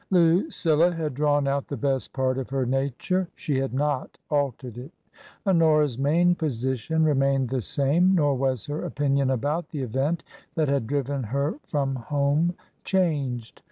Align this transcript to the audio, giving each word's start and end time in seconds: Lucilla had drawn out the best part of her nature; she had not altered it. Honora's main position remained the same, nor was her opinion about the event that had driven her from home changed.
Lucilla 0.09 0.91
had 0.91 1.13
drawn 1.13 1.47
out 1.47 1.67
the 1.67 1.77
best 1.77 2.11
part 2.11 2.39
of 2.39 2.49
her 2.49 2.65
nature; 2.65 3.27
she 3.35 3.59
had 3.59 3.71
not 3.71 4.17
altered 4.31 4.75
it. 4.75 4.91
Honora's 5.45 5.99
main 5.99 6.33
position 6.33 7.03
remained 7.03 7.49
the 7.49 7.61
same, 7.61 8.15
nor 8.15 8.33
was 8.33 8.65
her 8.65 8.83
opinion 8.83 9.29
about 9.29 9.69
the 9.69 9.83
event 9.83 10.23
that 10.55 10.69
had 10.69 10.87
driven 10.87 11.21
her 11.21 11.53
from 11.67 11.93
home 11.97 12.55
changed. 12.83 13.59